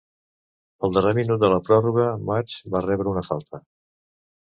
[0.87, 3.65] Al darrer minut de la pròrroga, Mutch va rebre una falta.